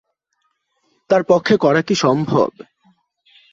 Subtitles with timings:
[1.09, 2.49] তার পক্ষে করা কি সম্ভব?